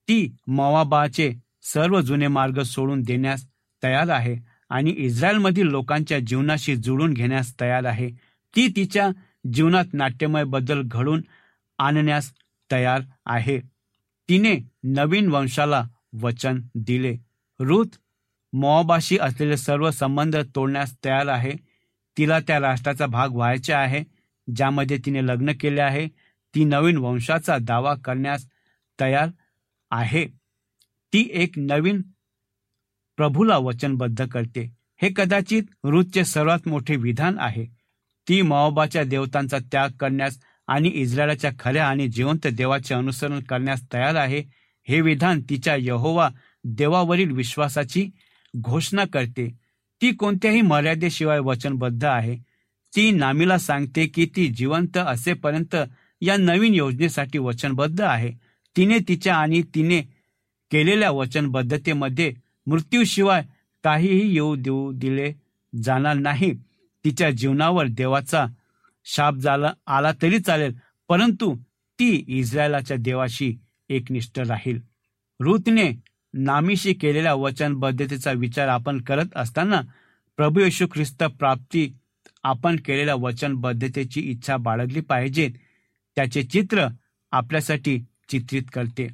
ती 0.07 0.35
मवाबाचे 0.47 1.33
सर्व 1.63 2.01
जुने 2.01 2.27
मार्ग 2.27 2.61
सोडून 2.61 3.01
देण्यास 3.01 3.47
तयार 3.83 4.09
आहे 4.09 4.35
आणि 4.69 4.91
इस्रायलमधील 4.91 5.67
लोकांच्या 5.67 6.19
जीवनाशी 6.19 6.75
जुळून 6.75 7.13
घेण्यास 7.13 7.61
तयार 7.61 7.85
आहे. 7.85 8.09
ती 8.55 8.67
तिच्या 8.75 9.09
जीवनात 9.53 9.85
नाट्यमय 9.93 10.43
बदल 10.43 10.81
घडून 10.85 11.21
आणण्यास 11.77 12.33
तयार 12.71 13.01
आहे. 13.25 13.59
तिने 14.29 14.57
नवीन 14.83 15.29
वंशाला 15.29 15.83
वचन 16.21 16.61
दिले. 16.75 17.17
रुथ 17.59 17.97
मोवाबाशी 18.53 19.17
असलेले 19.21 19.57
सर्व 19.57 19.91
संबंध 19.91 20.37
तोडण्यास 20.55 20.95
तयार 21.05 21.27
आहे. 21.27 21.51
तिला 22.17 22.39
त्या 22.39 22.59
राष्ट्राचा 22.59 23.05
भाग 23.05 23.29
व्हायचे 23.29 23.73
आहे 23.73 24.03
ज्यामध्ये 24.55 24.97
तिने 24.97 25.25
लग्न 25.25 25.51
केले 25.59 25.81
आहे. 25.81 26.07
ती 26.55 26.63
नवीन 26.63 26.97
वंशाचा 26.97 27.57
दावा 27.61 27.95
करण्यास 27.95 28.47
तयार 28.99 29.27
आहे. 29.91 30.25
ती 31.13 31.29
एक 31.33 31.51
नवीन 31.57 32.01
प्रभूला 33.17 33.57
वचनबद्ध 33.57 34.27
करते. 34.27 34.73
हे 35.01 35.09
कदाचित 35.15 35.63
रुथचे 35.83 36.25
सर्वात 36.25 36.67
मोठे 36.67 36.95
विधान 36.95 37.39
आहे. 37.39 37.65
ती 38.29 38.41
मोबाच्या 38.41 39.03
देवतांचा 39.03 39.57
त्याग 39.71 39.89
करण्यास 39.89 40.39
आणि 40.67 40.89
इस्रायलाच्या 40.89 41.51
खऱ्या 41.59 41.87
आणि 41.87 42.07
जिवंत 42.07 42.47
देवाचे 42.47 42.95
अनुसरण 42.95 43.39
करण्यास 43.39 43.81
तयार 43.93 44.15
आहे. 44.15 44.43
हे 44.87 45.01
विधान 45.01 45.41
तिच्या 45.49 45.75
यहोवा 45.79 46.29
देवावरील 46.63 47.31
विश्वासाची 47.31 48.09
घोषणा 48.57 49.05
करते. 49.13 49.64
ती 50.01 50.11
कोणत्याही 50.11 50.61
मर्यादेशिवाय 50.61 51.39
वचनबद्ध 51.39 52.05
आहे. 52.05 52.35
ती 52.95 53.11
नामीला 53.11 53.57
सांगते 53.57 54.07
की 54.07 54.25
ती 54.35 54.47
जिवंत 54.47 54.97
असेपर्यंत 54.97 55.75
या 56.21 56.37
नवीन 56.37 56.73
योजनेसाठी 56.73 57.37
वचनबद्ध 57.37 58.01
आहे. 58.01 58.31
तिने 58.77 58.97
तिच्या 58.99 59.35
आणि 59.35 59.61
तिने 59.75 60.01
केलेल्या 60.71 61.11
वचनबद्धतेमध्ये 61.11 62.33
मृत्यूशिवाय 62.67 63.43
काहीही 63.83 64.33
येऊ 64.33 64.55
देऊ 64.55 64.91
दिले 64.91 65.33
जाणार 65.83 66.15
नाही. 66.15 66.51
तिच्या 67.05 67.29
जीवनावर 67.29 67.85
देवाचा 67.87 68.45
शाप 69.05 69.35
झाला 69.35 69.73
आला 69.87 70.11
तरी 70.21 70.39
चालेल 70.39 70.73
परंतु 71.09 71.55
ती 71.99 72.25
इस्रायलाच्या 72.27 72.97
देवाशी 72.99 73.55
एकनिष्ठ 73.89 74.39
राहील. 74.39 74.79
ऋतने 75.45 75.91
नामीशी 76.37 76.93
केलेल्या 76.93 77.33
वचनबद्धतेचा 77.33 78.31
विचार 78.31 78.67
आपण 78.67 79.01
करत 79.01 79.25
असताना 79.35 79.81
प्रभू 80.37 80.59
येशू 80.59 80.87
ख्रिस्त 80.93 81.23
प्राप्ती 81.23 81.93
आपण 82.43 82.75
केलेल्या 82.75 83.15
वचनबद्धतेची 83.15 84.21
इच्छा 84.21 84.57
बाळगली 84.57 85.01
पाहिजे. 85.01 85.49
त्याचे 86.15 86.43
चित्र 86.43 86.87
आपल्यासाठी 87.31 87.99
चित्रित 88.29 88.63
करते. 88.73 89.07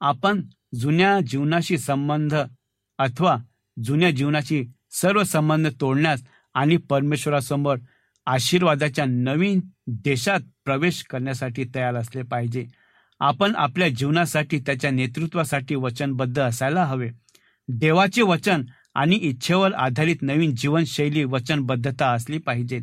आपण 0.00 0.42
जुन्या 0.74 1.20
जीवनाशी 1.26 1.78
संबंध 1.78 2.34
अथवा 2.98 3.36
जुन्या 3.84 4.10
जीवनाशी 4.10 4.64
सर्व 4.90 5.22
संबंध 5.22 5.68
तोडण्यास 5.80 6.22
आणि 6.54 6.76
परमेश्वरासमोर 6.76 7.78
आशीर्वादाच्या 8.26 9.04
नवीन 9.04 9.60
देशात 9.86 10.40
प्रवेश 10.64 11.02
करण्यासाठी 11.02 11.64
तयार 11.74 11.94
असले 11.94 12.22
पाहिजे. 12.22 12.66
आपण 13.20 13.56
आपल्या 13.56 13.88
जीवनासाठी 13.88 14.58
त्याच्या 14.58 14.90
नेतृत्वासाठी 14.90 15.74
वचनबद्ध 15.74 16.38
असायला 16.40 16.84
हवे. 16.84 17.10
देवाचे 17.68 18.22
वचन 18.22 18.62
आणि 18.94 19.16
इच्छेवर 19.16 19.72
आधारित 19.72 20.16
नवीन 20.22 20.54
जीवनशैली 20.54 21.24
वचनबद्धता 21.24 22.12
असली 22.12 22.38
पाहिजेत. 22.38 22.82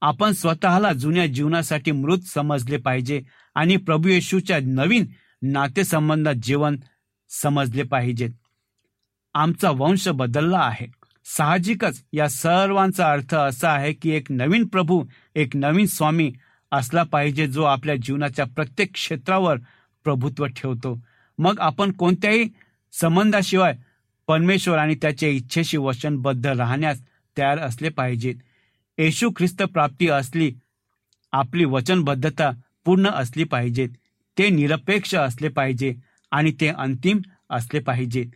आपण 0.00 0.32
स्वतःला 0.32 0.92
जुन्या 0.92 1.26
जीवनासाठी 1.26 1.90
मृत 1.90 2.18
समजले 2.18 2.76
पाहिजे 2.76 3.22
आणि 3.54 3.76
प्रभू 3.76 4.08
येशूच्या 4.08 4.58
नवीन 4.62 5.06
नातेसंबंधात 5.42 6.34
जीवन 6.34 6.76
समजले 7.28 7.82
पाहिजेत. 7.82 8.30
आमचा 9.34 9.70
वंश 9.70 10.08
बदलला 10.08 10.58
आहे. 10.58 10.86
साहजिकच 11.24 12.04
या 12.12 12.28
सर्वांचा 12.28 13.12
अर्थ 13.12 13.34
असा 13.34 13.70
आहे 13.70 13.92
की 13.92 14.10
एक 14.10 14.32
नवीन 14.32 14.66
प्रभू 14.66 15.04
एक 15.34 15.56
नवीन 15.56 15.86
स्वामी 15.86 16.32
असला 16.72 17.02
पाहिजे 17.02 17.46
जो 17.46 17.62
आपल्या 17.62 17.94
जीवनाच्या 17.96 18.44
प्रत्येक 18.44 18.92
क्षेत्रावर 18.94 19.58
प्रभुत्व 20.04 20.46
ठेवतो. 20.46 21.02
मग 21.38 21.60
आपण 21.60 21.92
कोणत्याही 21.92 22.44
संबंधाशिवाय 22.92 23.76
परमेश्वर 24.26 24.78
आणि 24.78 24.94
त्याच्या 24.94 25.28
इच्छेशी 25.28 25.76
वचनबद्ध 25.76 26.46
राहण्यास 26.46 27.02
तयार 27.38 27.58
असले 27.58 27.88
पाहिजेत. 27.88 28.34
येशू 28.98 29.30
ख्रिस्त 29.36 29.62
प्राप्ती 29.62 30.08
असली 30.08 30.52
आपली 31.32 31.64
वचनबद्धता 31.64 32.50
पूर्ण 32.84 33.08
असली 33.08 33.44
पाहिजेत. 33.44 33.88
ते 34.38 34.48
निरपेक्ष 34.48 35.14
असले 35.14 35.48
पाहिजे 35.48 35.94
आणि 36.30 36.52
ते 36.60 36.68
अंतिम 36.68 37.18
असले 37.50 37.80
पाहिजेत. 37.80 38.26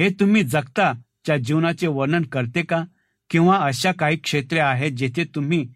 हे 0.00 0.08
तुम्ही 0.08 0.42
जगता 0.42 0.92
च्या 1.24 1.36
जीवनाचे 1.36 1.86
वर्णन 1.86 2.22
करते 2.22 2.62
का? 2.62 2.84
किंवा 3.30 3.56
अशा 3.56 3.92
काही 3.92 4.16
क्षेत्रे 4.16 4.58
आहेत 4.58 4.92
जेथे 4.92 5.24
तुम्ही 5.24 5.66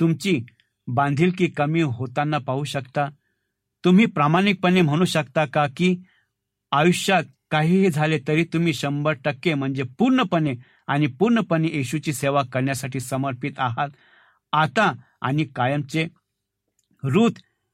तुमची 0.00 0.40
बांधिलकी 0.88 1.46
कमी 1.46 1.82
होताना 1.82 2.38
पाहू 2.38 2.64
शकता. 2.64 3.08
तुम्ही 3.84 4.06
प्रामाणिकपणे 4.06 4.82
म्हणू 4.82 5.04
शकता 5.04 5.44
का 5.44 5.66
की 5.76 5.96
आयुष्यात 6.72 7.24
काहीही 7.50 7.90
झाले 7.90 8.18
तरी 8.28 8.44
तुम्ही 8.44 8.74
शंभर 8.74 9.12
टक्के 9.12 9.54
म्हणजे 9.54 9.82
पूर्णपणे 9.82 10.54
आणि 10.86 11.06
पूर्णपणे 11.06 11.68
येशूची 11.72 12.12
सेवा 12.12 12.42
करण्यासाठी 12.42 13.00
समर्पित 13.00 13.52
आहात. 13.58 13.88
आता 14.52 14.92
आणि 15.22 15.44
कायमचे 15.44 16.06
रूथ 17.04 17.30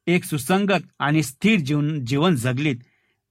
एक 0.07 0.25
सुसंगत 0.25 0.87
आणि 0.99 1.23
स्थिर 1.23 1.59
जीवन 1.61 2.05
जीवन 2.05 2.35
जगलीत. 2.35 2.77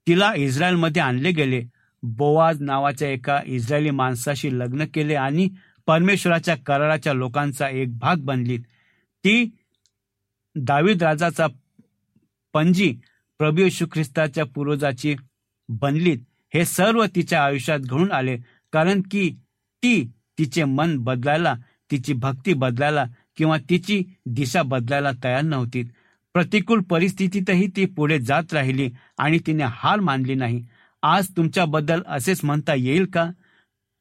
तिला 0.07 0.33
इस्रायलमध्ये 0.35 1.01
आणले 1.01 1.31
गेले. 1.31 1.63
बोवाज 2.03 2.61
नावाच्या 2.61 3.09
एका 3.09 3.39
इस्रायली 3.45 3.89
माणसाशी 3.89 4.59
लग्न 4.59 4.85
केले 4.93 5.15
आणि 5.15 5.49
परमेश्वराच्या 5.87 6.55
कराराच्या 6.55 7.13
लोकांचा 7.13 7.69
एक 7.69 7.97
भाग 7.97 8.15
बनलीत. 8.15 8.59
ती 9.23 9.55
दावीद 10.55 11.03
राजाचा 11.03 11.47
पणजी 12.53 12.93
प्रभू 13.39 13.61
येशू 13.61 13.85
ख्रिस्ताच्या 13.91 14.45
पूर्वजाची 14.45 15.15
बनलीत. 15.69 16.17
हे 16.53 16.65
सर्व 16.65 17.05
तिच्या 17.15 17.43
आयुष्यात 17.45 17.79
घडून 17.79 18.11
आले 18.11 18.37
कारण 18.73 19.01
की 19.11 19.29
ती 19.83 20.11
तिचे 20.37 20.63
मन 20.63 20.97
बदलायला 20.97 21.55
तिची 21.91 22.13
भक्ती 22.13 22.53
बदलायला 22.53 23.05
किंवा 23.37 23.57
तिची 23.69 24.03
दिशा 24.25 24.61
बदलायला 24.61 25.11
तयार 25.23 25.41
नव्हती. 25.41 25.83
प्रतिकूल 26.33 26.81
परिस्थितीतही 26.81 27.67
ती 27.75 27.85
पुढे 27.85 28.19
जात 28.19 28.53
राहिली 28.53 28.89
आणि 29.17 29.39
तिने 29.47 29.63
हार 29.67 29.99
मानली 29.99 30.35
नाही. 30.35 30.65
आज 31.03 31.27
तुमच्याबद्दल 31.37 32.01
असेच 32.07 32.43
म्हणता 32.43 32.75
येईल 32.75 33.05
का? 33.05 33.29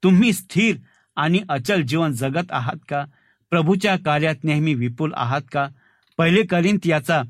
तुम्ही 0.02 0.32
स्थिर 0.32 0.76
आणि 1.16 1.40
अचल 1.48 1.82
जीवन 1.82 2.12
जगत 2.12 2.52
आहात 2.52 2.84
का? 2.88 3.04
प्रभूच्या 3.50 3.96
कार्यात 3.96 4.44
नेहमी 4.44 4.74
विपुल 4.74 5.12
आहात 5.16 5.42
का? 5.52 5.68
पहिले 6.18 6.42
करिंत 6.42 6.78
याचा 6.84 7.22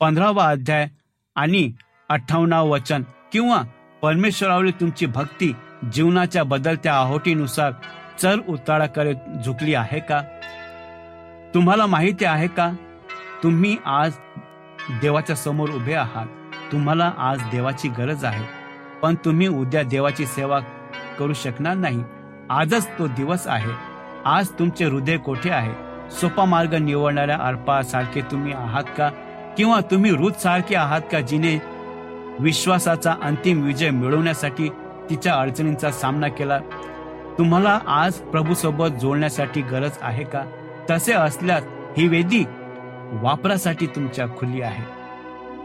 पंधरावा 0.00 0.44
अध्याय 0.44 0.88
आणि 1.34 1.72
अठ्ठावन्नाव 2.08 2.68
वचन. 2.68 3.02
किंवा 3.32 3.62
परमेश्वरावरील 4.02 4.80
तुमची 4.80 5.06
भक्ती 5.06 5.54
जीवनाच्या 5.92 6.44
बदलत्या 6.44 6.94
आहोटीनुसार 6.94 7.72
चर 8.22 8.36
उताळाकडे 8.48 9.14
झुकली 9.44 9.74
आहे 9.74 10.00
का? 10.00 10.22
तुम्हाला 11.54 11.86
माहिती 11.86 12.24
आहे 12.24 12.48
का? 12.48 12.72
तुम्ही 13.42 13.76
आज 13.86 14.12
देवाच्या 14.90 15.36
समोर 15.36 15.70
उभे 15.70 15.94
आहात. 15.94 16.26
तुम्हाला 16.72 17.12
आज 17.18 17.42
देवाची 17.42 17.88
गरज 17.88 18.24
आहे. 18.24 18.44
पण 19.02 19.14
तुम्ही 19.14 19.48
उद्या 19.48 19.82
देवाची 19.82 20.26
सेवा 20.26 20.60
करू 21.18 21.32
शकणार 21.32 21.74
नाही. 21.74 22.04
आजच 22.50 22.88
तो 22.98 23.06
दिवस 23.06 23.46
आहे. 23.46 23.72
आज 24.24 24.48
तुमचे 24.48 24.84
हृदय 24.84 25.16
कोठे 25.16 25.50
आहे? 25.50 25.89
सोपा 26.10 26.44
मार्ग 26.44 26.74
निवडणाऱ्या 26.74 27.36
अर्पासारखे 27.36 28.20
तुम्ही 28.20 28.52
आहात 28.52 28.82
का? 28.98 29.08
किंवा 29.56 29.80
तुम्ही 29.80 30.10
रुथ 30.10 30.30
सारखे 30.30 30.74
आहात 30.74 31.00
का 31.12 31.20
जिने 31.20 31.62
विश्वासाचा 32.40 33.14
अंतिम 33.22 33.62
विजय 33.62 33.90
मिळवण्यासाठी 33.90 34.68
तिच्या 35.10 35.34
अडचणींचा 35.34 35.90
सामना 35.90 36.28
केला? 36.28 36.58
तुम्हाला 37.38 37.78
आज 37.86 38.12
प्रभू 38.12 38.54
सोबत 38.54 38.86
जोडण्यासाठी 39.00 39.60
गरज 39.60 39.90
आहे 40.00 40.24
का? 40.24 40.42
तसे 40.90 41.12
असल्यास 41.12 41.62
ही 41.98 42.08
वेदी 42.08 42.44
वापरासाठी 43.12 43.86
तुमच्या 43.86 44.26
खुली 44.26 44.62
आहे. 44.62 44.84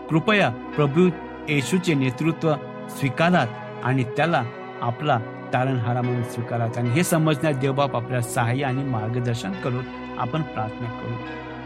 कृपया 0.09 0.49
प्रभू 0.49 1.09
येशूचे 1.49 1.93
नेतृत्व 1.93 2.53
स्वीकारात 2.89 3.47
आणि 3.83 4.03
त्याला 4.03 4.43
आपला 4.81 5.19
तारणहारा 5.53 6.01
म्हणून 6.01 6.23
स्वीकारात. 6.23 6.77
आणि 6.77 6.89
हे 6.89 7.03
समजण्यात 7.03 7.53
देवबाप 7.53 7.95
आपल्या 7.95 8.21
सहाय्य 8.21 8.63
आणि 8.63 8.83
मार्गदर्शन 8.83 9.51
करून 9.51 9.83
आपण 10.17 10.41
प्रार्थना 10.41 10.89
करू. 10.89 11.13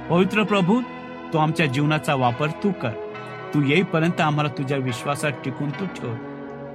पवित्र 0.10 0.44
प्रभू 0.44 0.82
तू 1.34 1.38
आमच्या 1.38 1.66
जीवनाचा 1.66 2.16
वापर 2.16 2.48
तू 2.48 2.72
कर. 2.72 2.92
तू 3.54 3.62
येईपर्यंत 3.62 4.22
आम्हाला 4.22 4.50
तुझ्या 4.58 4.78
विश्वासात 4.78 5.32
टिकून 5.46 5.70
तू 5.70 5.86
ठेव. 5.86 6.16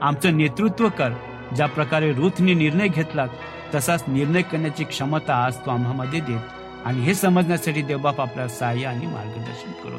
आमचं 0.02 0.36
नेतृत्व 0.36 0.88
कर. 0.88 1.10
ज्या 1.56 1.66
प्रकारे 1.66 2.12
रुथने 2.12 2.54
निर्णय 2.54 2.88
घेतला 2.88 3.26
तसाच 3.74 4.04
निर्णय 4.08 4.42
करण्याची 4.42 4.84
क्षमता 4.84 5.44
आज 5.44 5.56
तू 5.56 5.70
आम्हामध्ये 5.70 6.20
देत 6.20 6.40
आणि 6.84 7.00
हे 7.00 7.14
समजण्यासाठी 7.14 7.82
देवबाप 7.82 8.20
आपल्या 8.20 8.48
सहाय्य 8.48 8.86
आणि 8.86 9.06
मार्गदर्शन 9.06 9.72
करू. 9.84 9.96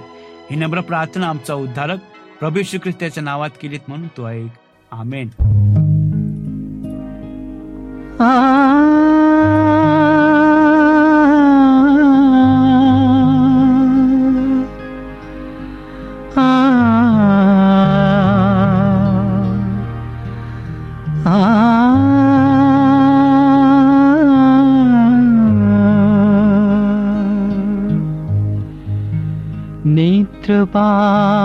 ही 0.52 0.56
नम्र 0.56 0.82
प्रार्थना 0.82 1.28
आमचा 1.28 1.54
उद्धारक 1.54 2.00
प्रभू 2.40 2.62
श्री 2.64 2.80
ख्रिस्ताच्या 2.80 3.24
नावात 3.24 3.50
केलीत 3.62 3.80
म्हणून 3.88 4.08
तो 4.08 4.28
ऐक. 4.28 4.52
आमेन. 4.92 5.28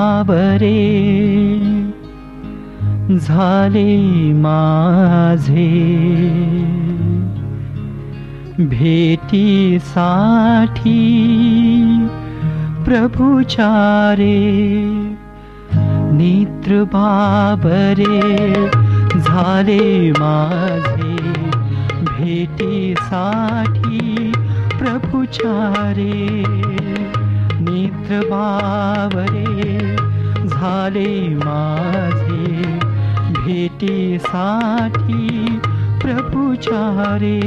बाबरे 0.01 0.79
झाले 3.17 4.33
माझे. 4.33 5.69
भेटीसाठी 8.61 11.01
प्रभुचारे 12.85 14.39
नेत्र 16.13 16.83
बाबरे 16.83 18.21
झाले 19.21 20.11
माझे. 20.11 21.17
भेटीसाठी 22.03 23.99
प्रभुचारे 24.79 26.19
नेत्र 28.11 28.29
बाबरे 28.29 29.79
झाले 30.49 31.29
माझे. 31.35 32.62
भेटीसाठी 33.33 35.29
प्रभुचारे 36.03 37.40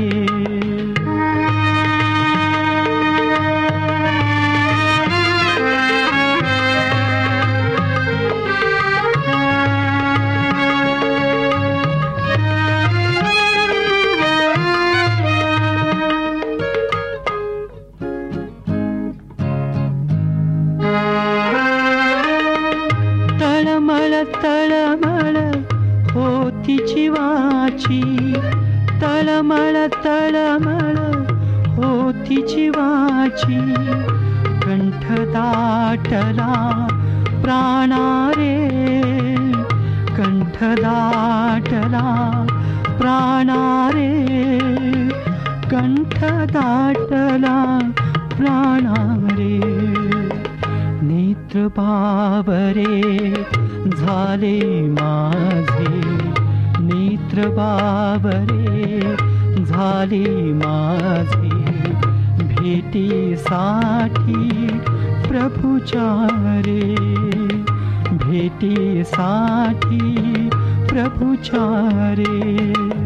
प्रभुचारे 71.36 73.03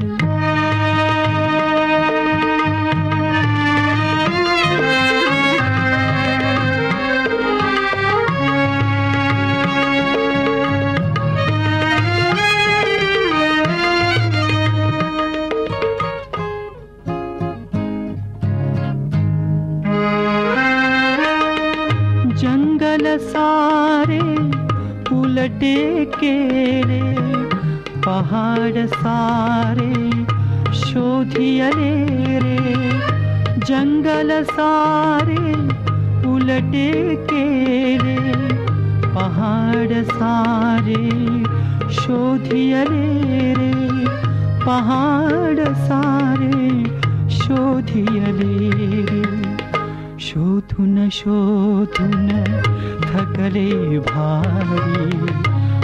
थकले 53.48 54.00
भारी 54.00 55.28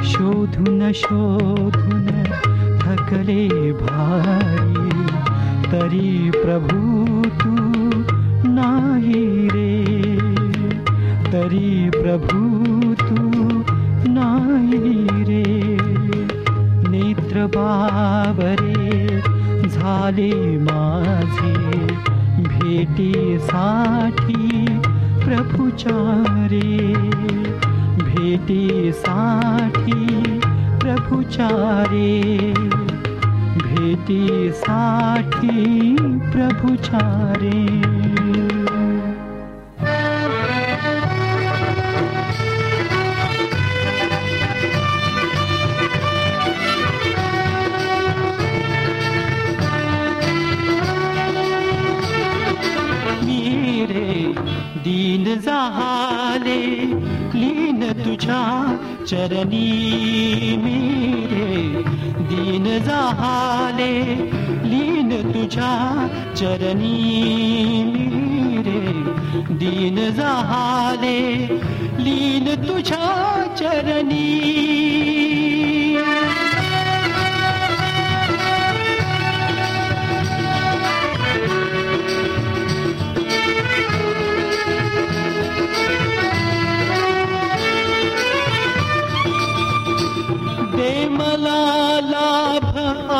शोधून 0.04 0.92
शोधून 0.96 2.08
थकले 2.82 3.72
भारी. 3.72 4.90
तरी 5.72 6.30
प्रभू 6.34 7.22
तू 7.40 7.54
नाही 8.50 9.48
रे 9.48 9.72
तरी 11.32 11.90
प्रभू 11.90 12.94
तू 13.02 13.18
नाही 14.12 15.24
रे. 15.24 15.44
नेत्र 16.92 17.46
बाबरे 17.56 19.08
झाले 19.70 20.32
माझे 20.58 21.54
भेटीसाठी 22.44 24.42
प्रभुचारे। 25.26 26.94
भेटीसाठी 28.04 30.06
प्रभुचारे। 30.80 32.54
भेटीसाठी 33.58 35.52
प्रभुचारे 36.32 37.93
लीन 57.36 58.04
तुझ्या 58.06 58.42
चरणी 59.08 59.68
मेरे। 60.64 61.84
दीन 62.24 62.64
जाहाले 62.84 64.00
लीन 64.70 65.32
मेरे। 67.86 68.82
दीन 69.56 70.12
जाहाले 70.14 71.20
लीन 72.04 72.56
चरणी 73.60 74.44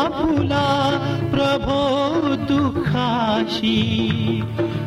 आपुला 0.04 0.90
प्रभो 1.32 1.84
दुखाशी. 2.36 4.00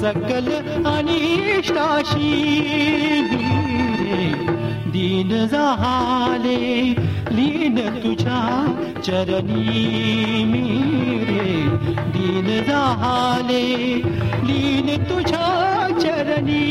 सकल 0.02 0.48
अनिष्टाशी 0.90 2.30
दीन 4.94 5.30
झाले 5.48 6.58
लीन 7.36 7.78
तुझ्या 8.04 8.40
चरणी 9.06 10.44
मेरे 10.52 11.46
दीन 12.16 12.50
झाले 12.64 13.64
लीन 14.48 14.90
तुझ्या 15.10 15.48
चरणी। 16.00 16.66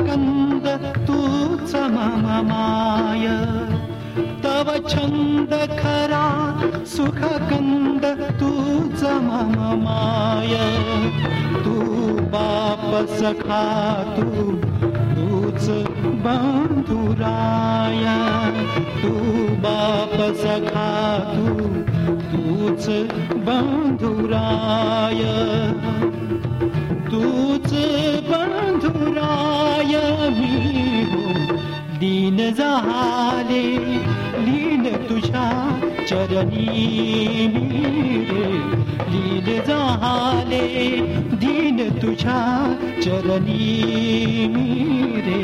कंद 0.00 0.94
तूच 0.96 1.76
मम 1.76 2.46
माय. 2.48 3.26
तव 4.44 4.88
छंद 4.88 5.50
खरा 5.80 6.26
सुख 6.84 7.18
कंद 7.22 8.04
तूच 8.40 9.04
मम 9.04 9.82
माय. 9.84 10.54
तू 11.64 11.72
बाप 12.20 13.06
सखा 13.08 13.92
तू 14.02 14.22
तूच 15.14 15.68
बंधुराय. 16.24 18.04
तू 19.02 19.10
बाप 19.56 20.34
सखा 20.34 21.18
तू 21.18 21.46
तूच 22.32 22.88
बंधुराय. 23.36 25.22
तूच 27.12 27.72
बंधुराय 28.28 29.94
मी 30.30 31.02
हो. 31.02 31.56
दीन 31.98 32.36
झाले 32.36 33.62
लीन 34.44 34.86
तुझ्या 35.08 35.46
चरणी 36.08 37.46
मी 37.46 37.80
रे. 38.30 38.52
लीन 39.12 39.60
झाले 39.60 40.96
दीन 41.36 41.88
तुझ्या 42.02 42.40
चरणी 43.04 44.46
मी 44.46 45.04
रे. 45.20 45.42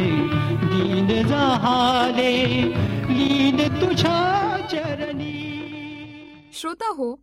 दीन 0.67 1.23
झाले 1.29 2.63
लीन 3.11 3.57
तुझ्या 3.81 4.57
चरणी. 4.71 5.35
श्रोता 6.53 6.89
हो 6.97 7.23